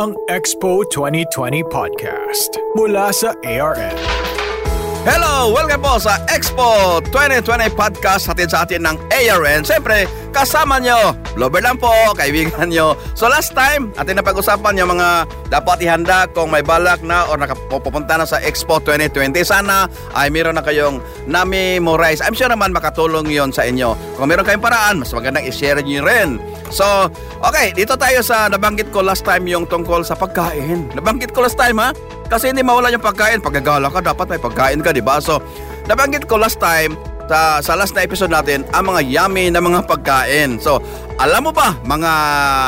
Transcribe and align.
ang 0.00 0.16
Expo 0.32 0.80
2020 0.88 1.68
Podcast 1.68 2.56
mula 2.72 3.12
sa 3.12 3.36
ARN. 3.44 3.92
Hello! 5.04 5.52
Welcome 5.52 5.84
po 5.84 6.00
sa 6.00 6.16
Expo 6.32 7.04
2020 7.12 7.68
Podcast 7.76 8.24
hatid 8.24 8.48
sa 8.48 8.64
atin 8.64 8.88
ng 8.88 8.96
ARN. 9.12 9.68
Siyempre, 9.68 10.08
kasama 10.32 10.80
nyo, 10.80 11.12
Lover 11.32 11.64
lang 11.64 11.80
po, 11.80 11.88
kaibigan 12.12 12.68
nyo. 12.68 12.92
So 13.16 13.24
last 13.24 13.56
time, 13.56 13.88
atin 13.96 14.20
na 14.20 14.24
pag-usapan 14.24 14.76
yung 14.76 14.92
mga 14.92 15.24
dapat 15.48 15.80
ihanda 15.80 16.28
kung 16.28 16.52
may 16.52 16.60
balak 16.60 17.00
na 17.00 17.24
o 17.24 17.36
nakapupunta 17.40 18.20
na 18.20 18.28
sa 18.28 18.36
Expo 18.44 18.76
2020. 18.84 19.40
Sana 19.40 19.88
ay 20.12 20.28
meron 20.28 20.60
na 20.60 20.64
kayong 20.64 21.00
na-memorize. 21.24 22.20
I'm 22.20 22.36
sure 22.36 22.52
naman 22.52 22.76
makatulong 22.76 23.32
yon 23.32 23.48
sa 23.48 23.64
inyo. 23.64 23.96
Kung 24.20 24.28
meron 24.28 24.44
kayong 24.44 24.64
paraan, 24.64 25.00
mas 25.00 25.12
magandang 25.16 25.48
i-share 25.48 25.80
nyo 25.80 26.04
rin. 26.04 26.36
So, 26.68 27.08
okay, 27.40 27.72
dito 27.72 27.96
tayo 27.96 28.20
sa 28.20 28.52
nabanggit 28.52 28.92
ko 28.92 29.00
last 29.00 29.24
time 29.24 29.48
yung 29.48 29.64
tungkol 29.64 30.04
sa 30.04 30.12
pagkain. 30.12 30.92
Nabanggit 30.92 31.32
ko 31.32 31.48
last 31.48 31.56
time 31.56 31.80
ha? 31.80 31.96
Kasi 32.28 32.52
hindi 32.52 32.60
mawala 32.60 32.92
yung 32.92 33.04
pagkain. 33.04 33.40
Pag 33.40 33.60
gagala 33.64 33.88
ka, 33.88 34.04
dapat 34.04 34.36
may 34.36 34.40
pagkain 34.40 34.80
ka, 34.84 34.92
di 34.92 35.04
ba? 35.04 35.16
So, 35.20 35.40
nabanggit 35.88 36.28
ko 36.28 36.36
last 36.36 36.60
time, 36.60 36.92
sa, 37.32 37.64
sa 37.64 37.72
last 37.80 37.96
na 37.96 38.04
episode 38.04 38.28
natin, 38.28 38.60
ang 38.76 38.92
mga 38.92 39.08
yummy 39.08 39.48
na 39.48 39.64
mga 39.64 39.88
pagkain. 39.88 40.60
So, 40.60 40.84
alam 41.16 41.48
mo 41.48 41.52
ba, 41.56 41.72
mga 41.88 42.12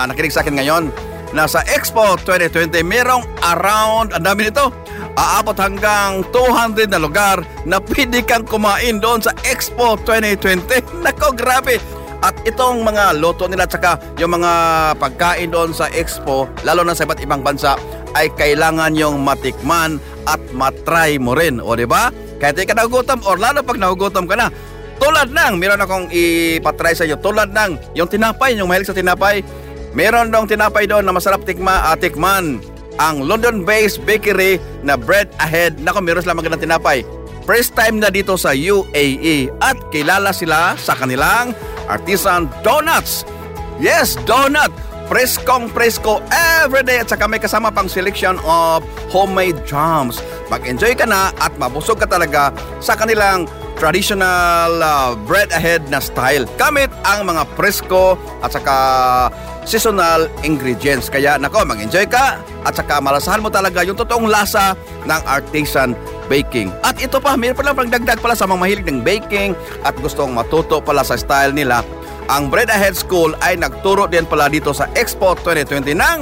nakinig 0.09 0.33
sa 0.33 0.41
akin 0.41 0.57
ngayon, 0.57 0.89
na 1.37 1.45
sa 1.45 1.61
Expo 1.69 2.17
2020, 2.25 2.81
merong 2.81 3.29
around, 3.45 4.17
ang 4.17 4.25
dami 4.25 4.49
nito, 4.49 4.73
aabot 5.21 5.53
hanggang 5.61 6.25
200 6.33 6.89
na 6.89 6.97
lugar 6.97 7.45
na 7.69 7.77
pwede 7.77 8.25
kang 8.25 8.49
kumain 8.49 9.05
doon 9.05 9.21
sa 9.21 9.37
Expo 9.45 10.01
2020. 10.01 10.65
Nako, 11.05 11.37
grabe! 11.37 11.77
At 12.25 12.41
itong 12.49 12.81
mga 12.89 13.21
loto 13.21 13.45
nila 13.45 13.69
tsaka 13.69 14.01
yung 14.17 14.41
mga 14.41 14.53
pagkain 14.97 15.53
doon 15.53 15.77
sa 15.77 15.93
Expo, 15.93 16.49
lalo 16.65 16.81
na 16.81 16.97
sa 16.97 17.05
iba't 17.05 17.21
ibang 17.21 17.45
bansa, 17.45 17.77
ay 18.17 18.33
kailangan 18.33 18.97
yung 18.97 19.21
matikman 19.21 20.01
at 20.25 20.41
matry 20.57 21.21
mo 21.21 21.37
rin. 21.37 21.61
O 21.61 21.77
ba? 21.85 22.09
Kahit 22.39 22.59
di 22.59 22.67
ka 22.67 22.75
nagugutom 22.75 23.23
or 23.25 23.39
lalo 23.39 23.63
pag 23.63 23.79
nagugutom 23.79 24.27
ka 24.27 24.37
na. 24.37 24.49
Tulad 24.99 25.35
ng, 25.35 25.59
meron 25.59 25.83
akong 25.83 26.07
ipatry 26.15 26.95
sa 26.95 27.03
iyo, 27.03 27.19
tulad 27.19 27.51
ng 27.51 27.99
yung 27.99 28.07
tinapay, 28.07 28.55
yung 28.55 28.71
mahilig 28.71 28.89
sa 28.89 28.97
tinapay. 28.97 29.43
Meron 29.95 30.31
dong 30.31 30.51
tinapay 30.51 30.87
doon 30.91 31.07
na 31.07 31.15
masarap 31.15 31.43
tikma 31.47 31.91
at 31.91 32.03
tikman. 32.03 32.63
Ang 32.99 33.27
London-based 33.27 34.07
bakery 34.07 34.63
na 34.87 34.95
Bread 34.95 35.31
Ahead. 35.43 35.83
Nako, 35.83 35.99
meron 35.99 36.23
sila 36.23 36.39
magandang 36.39 36.63
tinapay. 36.63 37.03
First 37.45 37.77
time 37.77 38.01
na 38.01 38.09
dito 38.09 38.39
sa 38.39 38.55
UAE 38.55 39.53
at 39.61 39.77
kilala 39.93 40.33
sila 40.33 40.79
sa 40.81 40.97
kanilang 40.97 41.53
artisan 41.91 42.49
donuts. 42.65 43.27
Yes, 43.83 44.15
donut! 44.25 44.71
Preskong 45.05 45.69
presko 45.69 46.25
everyday 46.33 46.97
at 46.97 47.13
saka 47.13 47.29
may 47.29 47.37
kasama 47.37 47.69
pang 47.69 47.93
selection 47.93 48.41
of 48.49 48.81
homemade 49.13 49.61
jams. 49.69 50.25
Mag-enjoy 50.49 50.97
ka 50.97 51.05
na 51.05 51.29
at 51.45 51.53
mabusog 51.61 52.01
ka 52.01 52.09
talaga 52.09 52.49
sa 52.81 52.97
kanilang 52.97 53.45
traditional 53.77 54.81
uh, 54.81 55.13
bread 55.29 55.53
ahead 55.53 55.85
na 55.93 56.01
style. 56.01 56.49
Gamit 56.57 56.89
ang 57.05 57.29
mga 57.29 57.45
presko 57.53 58.17
at 58.41 58.57
saka 58.57 58.77
seasonal 59.69 60.25
ingredients. 60.41 61.13
Kaya 61.13 61.37
nako, 61.37 61.69
mag-enjoy 61.69 62.09
ka 62.09 62.41
at 62.65 62.73
saka 62.73 62.97
malasahan 63.05 63.45
mo 63.45 63.53
talaga 63.53 63.85
yung 63.85 64.01
totoong 64.01 64.25
lasa 64.25 64.73
ng 65.05 65.21
artisan 65.29 65.93
baking. 66.33 66.73
At 66.81 66.97
ito 66.97 67.21
pa, 67.21 67.37
mayroon 67.37 67.61
pala 67.61 67.77
pang 67.77 67.93
dagdag 67.93 68.25
pala 68.25 68.33
sa 68.33 68.49
mga 68.49 68.61
mahilig 68.61 68.89
ng 68.89 69.05
baking 69.05 69.53
at 69.85 69.93
gustong 70.01 70.33
matuto 70.33 70.81
pala 70.81 71.05
sa 71.05 71.21
style 71.21 71.53
nila 71.53 71.85
ang 72.29 72.49
Bread 72.49 72.73
Ahead 72.73 72.97
School 72.97 73.37
ay 73.45 73.61
nagturo 73.61 74.09
din 74.09 74.25
pala 74.25 74.49
dito 74.49 74.73
sa 74.73 74.89
Expo 74.97 75.37
2020 75.41 75.93
ng 75.93 76.19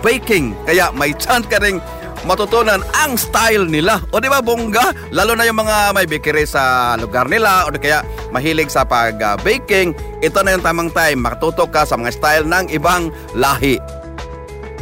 baking. 0.00 0.56
Kaya 0.64 0.92
may 0.92 1.12
chance 1.16 1.44
ka 1.48 1.60
ring 1.60 1.80
matutunan 2.24 2.80
ang 2.96 3.16
style 3.20 3.68
nila. 3.68 4.00
O 4.10 4.20
di 4.20 4.32
ba 4.32 4.40
bongga? 4.40 5.12
Lalo 5.12 5.36
na 5.36 5.44
yung 5.44 5.60
mga 5.60 5.92
may 5.92 6.08
bakery 6.08 6.48
sa 6.48 6.96
lugar 6.96 7.28
nila 7.28 7.68
o 7.68 7.72
kaya 7.72 8.00
mahilig 8.32 8.72
sa 8.72 8.82
pag-baking. 8.88 9.92
Ito 10.24 10.40
na 10.40 10.56
yung 10.56 10.64
tamang 10.64 10.90
time. 10.92 11.20
Makatuto 11.20 11.68
ka 11.68 11.84
sa 11.84 12.00
mga 12.00 12.10
style 12.16 12.46
ng 12.48 12.72
ibang 12.72 13.12
lahi. 13.36 13.76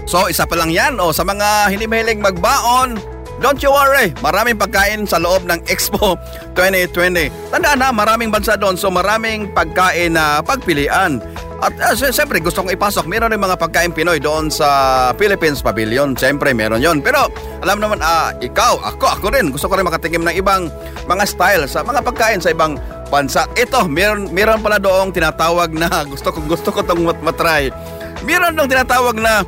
So 0.06 0.26
isa 0.30 0.46
pa 0.46 0.58
lang 0.58 0.70
yan 0.70 0.98
o 0.98 1.14
sa 1.14 1.22
mga 1.26 1.70
hindi 1.70 1.86
mahilig 1.86 2.22
magbaon, 2.22 2.98
Don't 3.42 3.58
you 3.58 3.74
worry, 3.74 4.14
maraming 4.22 4.54
pagkain 4.54 5.02
sa 5.02 5.18
loob 5.18 5.50
ng 5.50 5.58
Expo 5.66 6.14
2020. 6.54 7.50
Tandaan 7.50 7.82
na, 7.82 7.90
maraming 7.90 8.30
bansa 8.30 8.54
doon, 8.54 8.78
so 8.78 8.86
maraming 8.86 9.50
pagkain 9.50 10.14
na 10.14 10.38
pagpilian. 10.46 11.18
At 11.58 11.74
uh, 11.78 11.94
siyempre 11.94 12.38
gusto 12.38 12.62
kong 12.62 12.70
ipasok, 12.70 13.10
meron 13.10 13.34
rin 13.34 13.42
mga 13.42 13.58
pagkain 13.58 13.90
Pinoy 13.90 14.22
doon 14.22 14.46
sa 14.46 15.10
Philippines 15.18 15.58
Pavilion. 15.58 16.14
Siyempre 16.14 16.54
meron 16.54 16.78
yon. 16.78 17.02
Pero 17.02 17.30
alam 17.66 17.82
naman, 17.82 17.98
uh, 17.98 18.30
ikaw, 18.38 18.78
ako, 18.78 19.10
ako 19.10 19.26
rin, 19.34 19.50
gusto 19.50 19.66
ko 19.66 19.74
rin 19.74 19.86
makatikim 19.90 20.22
ng 20.22 20.38
ibang 20.38 20.70
mga 21.10 21.24
style 21.26 21.66
sa 21.66 21.82
mga 21.82 21.98
pagkain 22.02 22.38
sa 22.38 22.54
ibang 22.54 22.78
bansa. 23.10 23.50
Ito, 23.58 23.90
meron, 23.90 24.30
meron 24.30 24.62
pala 24.62 24.78
doong 24.78 25.10
tinatawag 25.10 25.74
na 25.74 25.90
gusto 26.14 26.30
ko 26.30 26.38
gusto 26.46 26.70
ko 26.70 26.86
tong 26.86 27.02
mat 27.02 27.18
matry. 27.26 27.74
Meron 28.22 28.54
dong 28.54 28.70
tinatawag 28.70 29.18
na 29.18 29.42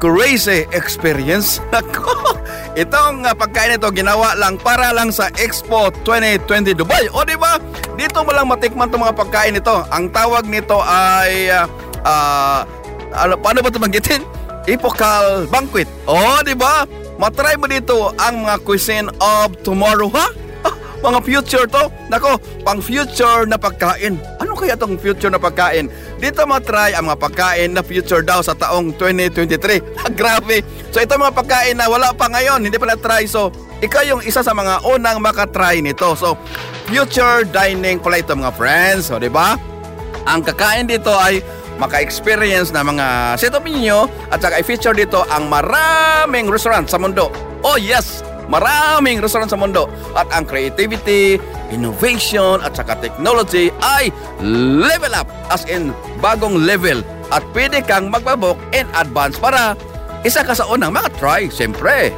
crazy 0.00 0.64
experience. 0.72 1.60
Ako, 1.80 2.40
itong 2.74 3.28
uh, 3.28 3.36
pagkain 3.36 3.76
ito 3.76 3.86
ginawa 3.92 4.32
lang 4.34 4.56
para 4.56 4.90
lang 4.90 5.12
sa 5.12 5.28
Expo 5.36 5.92
2020 6.02 6.74
Dubai. 6.74 7.06
O 7.12 7.22
di 7.22 7.36
ba? 7.36 7.60
Dito 7.94 8.24
mo 8.24 8.32
lang 8.32 8.48
matikman 8.48 8.88
itong 8.88 9.04
mga 9.04 9.16
pagkain 9.20 9.60
ito. 9.60 9.76
Ang 9.92 10.08
tawag 10.10 10.48
nito 10.48 10.80
ay 10.80 11.52
uh, 11.52 11.68
uh, 12.02 12.64
ano, 13.14 13.36
paano 13.38 13.60
ba 13.60 13.68
ito 13.68 13.78
magitin? 13.78 14.24
Epocal 14.64 15.46
Banquet. 15.52 15.86
O 16.08 16.16
di 16.42 16.56
ba? 16.56 16.88
Matry 17.20 17.60
mo 17.60 17.68
dito 17.68 18.16
ang 18.16 18.48
mga 18.48 18.64
cuisine 18.64 19.12
of 19.20 19.52
tomorrow, 19.60 20.08
ha? 20.16 20.32
Ah, 20.64 20.74
mga 21.04 21.20
future 21.20 21.68
to. 21.68 21.92
Nako, 22.08 22.40
pang 22.64 22.80
future 22.80 23.44
na 23.44 23.60
pagkain. 23.60 24.16
Ano 24.40 24.56
kaya 24.56 24.72
tong 24.72 24.96
future 24.96 25.28
na 25.28 25.36
pagkain? 25.36 25.92
Dito 26.20 26.44
matry 26.44 26.92
ang 26.92 27.08
mga 27.08 27.16
pagkain 27.16 27.72
na 27.72 27.80
future 27.80 28.20
daw 28.20 28.44
sa 28.44 28.52
taong 28.52 28.92
2023. 29.00 29.80
Ah, 30.00 30.12
grabe. 30.12 30.60
So 30.92 31.00
ito 31.00 31.16
mga 31.16 31.32
pagkain 31.32 31.76
na 31.80 31.88
wala 31.88 32.12
pa 32.12 32.28
ngayon, 32.28 32.60
hindi 32.60 32.76
pa 32.76 32.92
na-try. 32.92 33.24
So 33.24 33.48
ikaw 33.80 34.04
yung 34.04 34.22
isa 34.24 34.44
sa 34.44 34.52
mga 34.52 34.84
unang 34.84 35.24
makatry 35.24 35.80
nito. 35.80 36.12
So 36.16 36.36
future 36.88 37.48
dining 37.48 38.00
pala 38.04 38.20
ito 38.20 38.36
mga 38.36 38.52
friends. 38.52 39.08
So 39.08 39.16
di 39.16 39.32
ba? 39.32 39.56
Ang 40.28 40.44
kakain 40.44 40.84
dito 40.84 41.12
ay 41.16 41.40
maka-experience 41.80 42.68
na 42.76 42.84
mga 42.84 43.40
set 43.40 43.56
of 43.56 43.64
menu 43.64 44.04
at 44.28 44.44
saka 44.44 44.60
i-feature 44.60 44.92
dito 44.92 45.24
ang 45.32 45.48
maraming 45.48 46.52
restaurant 46.52 46.84
sa 46.84 47.00
mundo. 47.00 47.32
Oh 47.64 47.80
yes! 47.80 48.20
Maraming 48.50 49.22
restaurant 49.22 49.46
sa 49.46 49.54
mundo 49.54 49.86
at 50.18 50.26
ang 50.34 50.42
creativity, 50.42 51.38
innovation 51.70 52.58
at 52.66 52.74
saka 52.74 52.98
technology 52.98 53.70
ay 53.78 54.10
level 54.82 55.14
up 55.14 55.30
as 55.54 55.62
in 55.70 55.94
bagong 56.18 56.66
level 56.66 56.98
at 57.30 57.46
pwede 57.54 57.78
kang 57.86 58.10
magbabook 58.10 58.58
in 58.74 58.90
advance 58.98 59.38
para 59.38 59.78
isa 60.26 60.42
ka 60.42 60.52
sa 60.52 60.66
unang 60.66 60.92
makatry, 60.92 61.48
siyempre. 61.48 62.10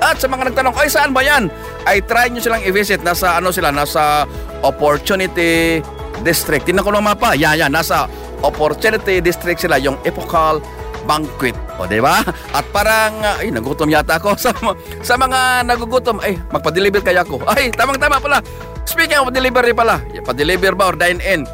At 0.00 0.16
sa 0.18 0.26
mga 0.28 0.52
nagtanong, 0.52 0.76
ay 0.80 0.88
saan 0.88 1.12
ba 1.12 1.20
yan? 1.20 1.52
Ay 1.84 2.00
try 2.04 2.28
nyo 2.28 2.40
silang 2.40 2.64
i-visit. 2.64 3.04
Nasa 3.04 3.36
ano 3.36 3.52
sila? 3.52 3.68
Nasa 3.68 4.24
Opportunity 4.64 5.80
District. 6.24 6.64
Tingnan 6.64 6.84
ko 6.84 6.92
ng 6.92 7.04
mapa. 7.04 7.36
Yan, 7.36 7.60
yan. 7.60 7.72
Nasa 7.72 8.08
Opportunity 8.40 9.20
District 9.20 9.60
sila. 9.60 9.76
Yung 9.76 10.00
Epochal 10.04 10.64
banquet. 11.04 11.56
O, 11.80 11.86
di 11.88 12.00
ba? 12.00 12.20
At 12.52 12.66
parang, 12.74 13.20
ay, 13.40 13.52
nagutom 13.52 13.88
yata 13.88 14.20
ako 14.20 14.36
sa, 14.44 14.50
sa 15.00 15.14
mga 15.16 15.64
nagugutom. 15.64 16.20
Ay, 16.20 16.36
magpa-deliver 16.52 17.00
kaya 17.04 17.24
ako. 17.24 17.40
Ay, 17.48 17.72
tamang-tama 17.72 18.20
pala. 18.20 18.38
Speaking 18.88 19.22
of 19.22 19.30
delivery 19.30 19.72
pala, 19.76 20.02
pa-deliver 20.24 20.74
ba 20.74 20.90
or 20.90 20.96
dine-in? 20.98 21.46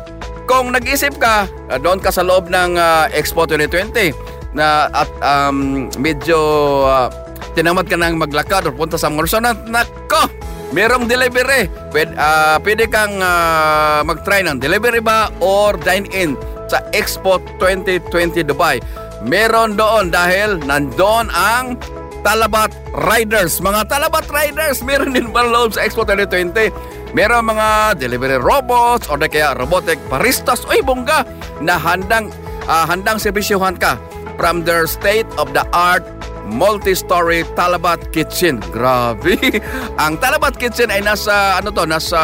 Kung 0.46 0.70
nag-isip 0.70 1.18
ka, 1.18 1.50
uh, 1.68 1.78
doon 1.78 1.98
ka 1.98 2.14
sa 2.14 2.22
loob 2.22 2.48
ng 2.48 2.78
uh, 2.78 3.10
Expo 3.10 3.44
2020 3.50 4.14
na 4.56 4.88
at 4.88 5.10
um, 5.20 5.90
medyo 6.00 6.38
uh, 6.86 7.12
tinamad 7.52 7.90
ka 7.90 7.98
nang 7.98 8.16
maglakad 8.16 8.64
o 8.64 8.72
punta 8.72 8.96
sa 8.96 9.12
mga 9.12 9.26
restaurant, 9.26 9.60
nako, 9.68 10.30
merong 10.70 11.04
delivery. 11.10 11.68
Pwede, 11.90 12.14
uh, 12.14 12.56
pwede 12.62 12.86
kang 12.86 13.20
uh, 13.20 14.00
mag-try 14.06 14.46
ng 14.46 14.62
delivery 14.62 15.02
ba 15.02 15.28
or 15.42 15.76
dine-in 15.76 16.38
sa 16.66 16.82
Expo 16.94 17.38
2020 17.58 18.42
Dubai. 18.46 18.82
Meron 19.24 19.78
doon 19.78 20.12
dahil 20.12 20.60
nandoon 20.60 21.32
ang 21.32 21.80
Talabat 22.26 22.74
Riders. 23.06 23.62
Mga 23.62 23.86
Talabat 23.86 24.26
Riders, 24.28 24.82
meron 24.82 25.14
din 25.14 25.30
ba 25.30 25.46
loob 25.46 25.78
sa 25.78 25.86
Expo 25.86 26.02
2020? 26.02 27.14
Meron 27.14 27.46
mga 27.46 27.96
delivery 28.02 28.36
robots 28.42 29.06
o 29.06 29.14
kaya 29.14 29.54
robotic 29.54 29.96
baristas. 30.10 30.66
Uy, 30.66 30.82
bongga! 30.82 31.22
Na 31.62 31.78
handang, 31.78 32.34
uh, 32.66 32.84
handang 32.84 33.22
servisyohan 33.22 33.78
ka 33.78 33.94
from 34.36 34.66
their 34.66 34.90
state-of-the-art 34.90 36.02
multi-story 36.50 37.46
Talabat 37.54 38.10
Kitchen. 38.10 38.58
Grabe! 38.74 39.38
Ang 40.02 40.18
Talabat 40.18 40.58
Kitchen 40.58 40.90
ay 40.90 41.00
nasa, 41.06 41.62
ano 41.62 41.70
to, 41.70 41.86
nasa 41.86 42.20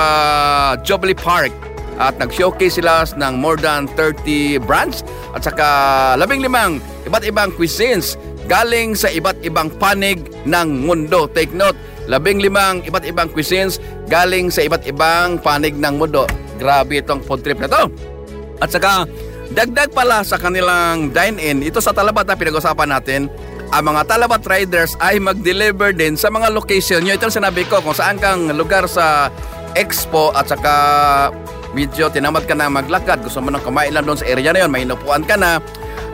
Jubilee 0.83 1.17
Park. 1.17 1.55
At 2.01 2.17
nag-showcase 2.17 2.81
sila 2.81 3.05
ng 3.05 3.35
more 3.37 3.61
than 3.61 3.89
30 3.97 4.65
brands 4.65 5.05
at 5.37 5.45
saka 5.45 5.67
labing 6.17 6.41
limang 6.41 6.81
iba't 7.05 7.25
ibang 7.29 7.53
cuisines 7.53 8.17
galing 8.49 8.97
sa 8.97 9.13
iba't 9.13 9.39
ibang 9.45 9.69
panig 9.77 10.19
ng 10.49 10.69
mundo. 10.83 11.29
Take 11.31 11.53
note, 11.55 11.77
labing 12.09 12.43
limang 12.43 12.83
iba't 12.89 13.07
ibang 13.07 13.31
cuisines 13.31 13.79
galing 14.09 14.51
sa 14.51 14.65
iba't 14.65 14.83
ibang 14.89 15.39
panig 15.39 15.77
ng 15.77 15.95
mundo. 16.01 16.27
Grabe 16.59 16.99
itong 17.03 17.23
food 17.23 17.45
trip 17.45 17.61
na 17.61 17.69
to. 17.71 17.87
At 18.63 18.71
saka, 18.71 19.07
dagdag 19.51 19.91
pala 19.91 20.23
sa 20.23 20.39
kanilang 20.39 21.11
dine-in, 21.11 21.67
ito 21.67 21.83
sa 21.83 21.91
Talabat 21.91 22.27
na 22.31 22.39
pinag-usapan 22.39 22.89
natin, 22.89 23.27
ang 23.73 23.89
mga 23.89 24.05
Talabat 24.05 24.43
riders 24.47 24.95
ay 25.01 25.19
mag-deliver 25.19 25.91
din 25.97 26.15
sa 26.15 26.29
mga 26.29 26.53
location 26.53 27.03
nyo. 27.03 27.17
Ito 27.17 27.33
ang 27.33 27.37
sinabi 27.43 27.67
ko, 27.67 27.81
kung 27.81 27.97
saan 27.97 28.21
kang 28.21 28.53
lugar 28.55 28.87
sa 28.87 29.33
Expo 29.73 30.29
at 30.37 30.45
saka 30.53 30.75
medyo 31.73 32.09
tinamad 32.13 32.45
ka 32.45 32.55
na 32.57 32.69
maglakad, 32.69 33.25
gusto 33.25 33.41
mo 33.41 33.53
nang 33.53 33.65
kumain 33.65 33.93
lang 33.93 34.05
doon 34.05 34.21
sa 34.21 34.29
area 34.29 34.53
na 34.53 34.65
yun, 34.65 34.71
may 34.73 34.85
inupuan 34.85 35.25
ka 35.25 35.37
na, 35.37 35.59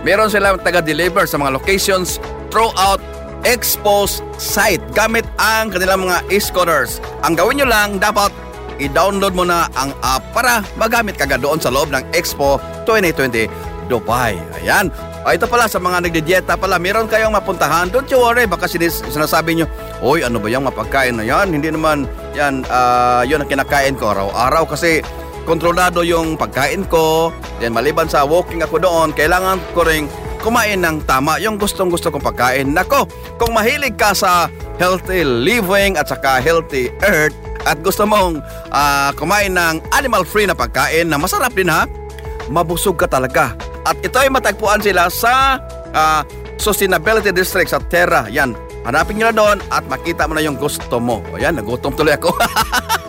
meron 0.06 0.30
sila 0.30 0.54
taga-deliver 0.58 1.26
sa 1.26 1.38
mga 1.38 1.54
locations 1.58 2.22
throughout 2.50 3.02
Expo's 3.46 4.18
site 4.34 4.82
gamit 4.98 5.22
ang 5.38 5.70
kanilang 5.70 6.06
mga 6.06 6.26
e-scooters. 6.30 6.98
Ang 7.22 7.38
gawin 7.38 7.62
nyo 7.62 7.66
lang, 7.70 8.02
dapat 8.02 8.34
i-download 8.78 9.34
mo 9.34 9.46
na 9.46 9.66
ang 9.74 9.90
app 10.02 10.22
para 10.34 10.62
magamit 10.78 11.18
ka 11.18 11.26
doon 11.26 11.58
sa 11.58 11.70
loob 11.70 11.90
ng 11.90 12.02
Expo 12.14 12.62
2020 12.86 13.50
Dubai. 13.90 14.38
Ayan. 14.60 14.92
O, 15.26 15.34
ito 15.34 15.50
pala 15.50 15.66
sa 15.66 15.82
mga 15.82 16.08
nagdidieta 16.08 16.54
pala, 16.54 16.78
meron 16.78 17.10
kayong 17.10 17.34
mapuntahan. 17.34 17.90
Don't 17.90 18.06
you 18.06 18.20
worry, 18.20 18.46
baka 18.46 18.70
sinis, 18.70 19.02
sinasabi 19.10 19.58
nyo, 19.58 19.66
Oy, 20.04 20.22
ano 20.22 20.38
ba 20.38 20.46
yung 20.46 20.68
mapagkain 20.68 21.18
na 21.18 21.26
yan? 21.26 21.50
Hindi 21.50 21.74
naman 21.74 22.06
yan, 22.38 22.62
uh, 22.70 23.26
yun 23.26 23.42
ang 23.42 23.50
kinakain 23.50 23.98
ko 23.98 24.14
araw-araw 24.14 24.68
kasi 24.68 25.02
kontrolado 25.48 26.04
yung 26.04 26.36
pagkain 26.36 26.84
ko. 26.92 27.32
Then 27.56 27.72
maliban 27.72 28.12
sa 28.12 28.28
walking 28.28 28.60
ako 28.60 28.84
doon, 28.84 29.16
kailangan 29.16 29.56
ko 29.72 29.88
rin 29.88 30.04
kumain 30.44 30.84
ng 30.84 31.08
tama 31.08 31.40
yung 31.40 31.56
gustong 31.56 31.88
gusto 31.88 32.12
kong 32.12 32.20
pagkain. 32.20 32.68
Nako, 32.76 33.08
kung 33.40 33.56
mahilig 33.56 33.96
ka 33.96 34.12
sa 34.12 34.52
healthy 34.76 35.24
living 35.24 35.96
at 35.96 36.06
saka 36.12 36.38
healthy 36.44 36.92
earth 37.00 37.34
at 37.64 37.80
gusto 37.80 38.04
mong 38.04 38.44
uh, 38.70 39.10
kumain 39.16 39.56
ng 39.56 39.80
animal-free 39.96 40.46
na 40.46 40.54
pagkain 40.54 41.08
na 41.08 41.16
masarap 41.16 41.56
din 41.56 41.72
ha, 41.72 41.88
mabusog 42.52 43.00
ka 43.00 43.08
talaga. 43.08 43.56
At 43.88 43.96
ito 44.04 44.20
ay 44.20 44.28
matagpuan 44.28 44.84
sila 44.84 45.08
sa 45.08 45.56
uh, 45.96 46.20
Sustainability 46.60 47.32
District 47.32 47.72
sa 47.72 47.80
Terra. 47.80 48.28
Yan, 48.28 48.52
hanapin 48.84 49.16
nyo 49.16 49.32
na 49.32 49.34
doon 49.34 49.58
at 49.72 49.84
makita 49.88 50.28
mo 50.28 50.36
na 50.36 50.44
yung 50.44 50.60
gusto 50.60 51.00
mo. 51.00 51.24
Ayan, 51.32 51.56
nagutom 51.56 51.96
tuloy 51.96 52.12
ako. 52.14 52.36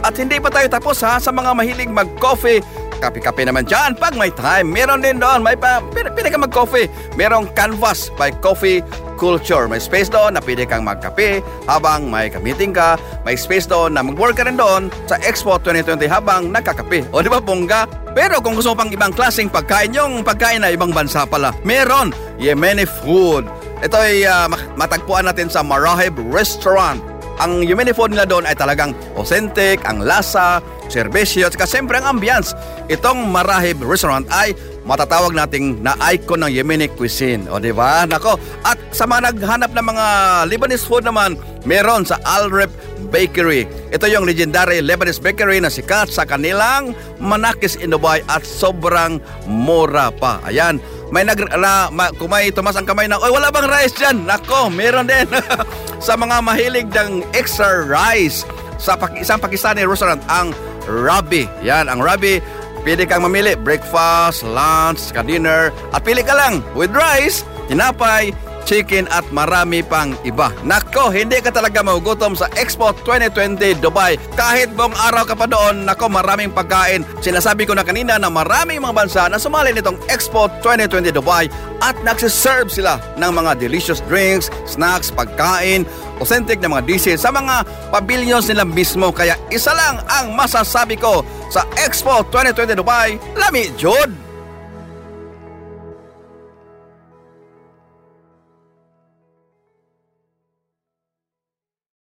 at 0.00 0.14
hindi 0.16 0.40
pa 0.40 0.48
tayo 0.48 0.68
tapos 0.68 1.00
ha 1.04 1.20
sa 1.20 1.30
mga 1.30 1.52
mahilig 1.52 1.90
mag-coffee 1.92 2.60
kape-kape 3.00 3.48
naman 3.48 3.64
dyan 3.64 3.96
pag 3.96 4.12
may 4.14 4.28
time. 4.36 4.68
Meron 4.68 5.00
din 5.00 5.16
doon, 5.18 5.40
may 5.40 5.56
pa, 5.56 5.80
pwede, 5.96 6.28
kang 6.28 6.44
mag-coffee. 6.44 6.86
Merong 7.16 7.48
canvas 7.56 8.12
by 8.20 8.28
coffee 8.44 8.84
culture. 9.16 9.66
May 9.66 9.80
space 9.80 10.12
doon 10.12 10.36
na 10.36 10.44
pwede 10.44 10.68
kang 10.68 10.84
magkape 10.84 11.40
habang 11.64 12.12
may 12.12 12.28
kamiting 12.28 12.76
ka. 12.76 13.00
May 13.24 13.40
space 13.40 13.64
doon 13.64 13.96
na 13.96 14.04
mag-work 14.04 14.36
ka 14.36 14.44
rin 14.44 14.60
doon 14.60 14.92
sa 15.08 15.16
Expo 15.24 15.56
2020 15.56 16.04
habang 16.06 16.52
nakakape. 16.52 17.08
O 17.10 17.24
di 17.24 17.32
ba 17.32 17.40
bongga? 17.40 17.88
Pero 18.12 18.38
kung 18.44 18.54
gusto 18.54 18.76
mo 18.76 18.84
pang 18.84 18.92
ibang 18.92 19.16
klaseng 19.16 19.48
pagkain, 19.48 19.96
yung 19.96 20.20
pagkain 20.20 20.60
na 20.60 20.70
ibang 20.70 20.92
bansa 20.92 21.24
pala, 21.24 21.56
meron 21.64 22.12
Yemeni 22.36 22.84
food. 22.84 23.48
Ito 23.80 23.96
ay 23.96 24.28
uh, 24.28 24.44
matagpuan 24.76 25.24
natin 25.24 25.48
sa 25.48 25.64
Marahib 25.64 26.20
Restaurant. 26.28 27.00
Ang 27.40 27.64
Yemeni 27.64 27.96
food 27.96 28.12
nila 28.12 28.28
doon 28.28 28.44
ay 28.44 28.52
talagang 28.52 28.92
authentic, 29.16 29.80
ang 29.88 30.04
lasa, 30.04 30.60
serbesyo 30.92 31.48
at 31.48 31.56
siyempre 31.64 31.96
ang 31.96 32.20
ambience. 32.20 32.52
Itong 32.92 33.32
Marahib 33.32 33.80
Restaurant 33.80 34.28
ay 34.28 34.52
matatawag 34.84 35.32
nating 35.32 35.80
na 35.80 35.96
icon 36.12 36.44
ng 36.44 36.52
Yemeni 36.52 36.92
cuisine. 36.92 37.48
O 37.48 37.56
di 37.56 37.72
ba? 37.72 38.04
Nako. 38.04 38.36
At 38.60 38.76
sa 38.92 39.08
mga 39.08 39.32
naghanap 39.32 39.72
ng 39.72 39.86
mga 39.86 40.06
Lebanese 40.52 40.84
food 40.84 41.08
naman, 41.08 41.40
meron 41.64 42.04
sa 42.04 42.20
Al-Rep 42.28 42.68
Bakery. 43.08 43.64
Ito 43.88 44.04
yung 44.10 44.28
legendary 44.28 44.84
Lebanese 44.84 45.22
bakery 45.22 45.64
na 45.64 45.72
sikat 45.72 46.12
sa 46.12 46.28
kanilang 46.28 46.92
manakis 47.16 47.80
in 47.80 47.96
Dubai 47.96 48.20
at 48.28 48.44
sobrang 48.44 49.16
mura 49.48 50.12
pa. 50.12 50.44
Ayan, 50.44 50.76
may 51.10 51.26
nag 51.26 51.38
na, 51.58 51.90
ma, 51.90 52.10
kung 52.14 52.30
may 52.30 52.50
tumas 52.54 52.78
ang 52.78 52.86
kamay 52.86 53.10
na, 53.10 53.18
oy 53.18 53.30
wala 53.30 53.50
bang 53.50 53.66
rice 53.66 53.94
diyan? 53.98 54.26
Nako, 54.26 54.70
meron 54.70 55.10
din. 55.10 55.26
sa 56.06 56.16
mga 56.16 56.40
mahilig 56.40 56.88
ng 56.90 57.26
extra 57.36 57.84
rice 57.84 58.46
sa 58.80 58.96
isang 59.18 59.42
Pakistani 59.42 59.84
restaurant 59.84 60.22
ang 60.30 60.54
Rabi. 60.88 61.44
Yan, 61.60 61.92
ang 61.92 62.00
Rabi 62.00 62.40
Pwede 62.80 63.04
kang 63.04 63.20
mamili 63.20 63.52
breakfast, 63.60 64.40
lunch, 64.40 65.12
ka 65.12 65.20
dinner 65.20 65.68
at 65.92 66.00
pili 66.00 66.24
ka 66.24 66.32
lang 66.32 66.64
with 66.72 66.88
rice, 66.96 67.44
tinapay, 67.68 68.32
chicken 68.70 69.10
at 69.10 69.26
marami 69.34 69.82
pang 69.82 70.14
iba. 70.22 70.54
Nako, 70.62 71.10
hindi 71.10 71.42
ka 71.42 71.50
talaga 71.50 71.82
magugutom 71.82 72.38
sa 72.38 72.46
Expo 72.54 72.94
2020 73.02 73.82
Dubai. 73.82 74.14
Kahit 74.38 74.70
buong 74.78 74.94
araw 74.94 75.26
ka 75.26 75.34
pa 75.34 75.50
doon, 75.50 75.82
nako 75.82 76.06
maraming 76.06 76.54
pagkain. 76.54 77.02
Sinasabi 77.18 77.66
ko 77.66 77.74
na 77.74 77.82
kanina 77.82 78.14
na 78.14 78.30
maraming 78.30 78.78
mga 78.78 78.94
bansa 78.94 79.22
na 79.26 79.42
sumali 79.42 79.74
nitong 79.74 79.98
Expo 80.06 80.46
2020 80.62 81.10
Dubai 81.10 81.50
at 81.82 81.98
nagsiserve 82.06 82.70
sila 82.70 83.02
ng 83.18 83.32
mga 83.34 83.58
delicious 83.58 83.98
drinks, 84.06 84.46
snacks, 84.70 85.10
pagkain, 85.10 85.82
authentic 86.22 86.62
na 86.62 86.70
mga 86.70 86.86
dishes 86.86 87.26
sa 87.26 87.34
mga 87.34 87.66
pavilions 87.90 88.46
nila 88.46 88.62
mismo. 88.62 89.10
Kaya 89.10 89.34
isa 89.50 89.74
lang 89.74 89.98
ang 90.06 90.30
masasabi 90.38 90.94
ko 90.94 91.26
sa 91.50 91.66
Expo 91.82 92.22
2020 92.30 92.78
Dubai, 92.78 93.18
Lami 93.34 93.74
Jod! 93.74 94.29